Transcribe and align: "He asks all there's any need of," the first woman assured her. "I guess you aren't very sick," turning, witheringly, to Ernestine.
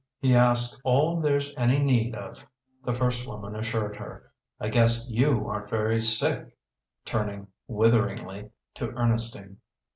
"He 0.17 0.33
asks 0.33 0.81
all 0.83 1.21
there's 1.21 1.55
any 1.57 1.77
need 1.77 2.15
of," 2.15 2.43
the 2.83 2.91
first 2.91 3.27
woman 3.27 3.55
assured 3.55 3.97
her. 3.97 4.31
"I 4.59 4.67
guess 4.69 5.07
you 5.07 5.47
aren't 5.47 5.69
very 5.69 6.01
sick," 6.01 6.57
turning, 7.05 7.49
witheringly, 7.67 8.49
to 8.73 8.89
Ernestine. 8.97 9.57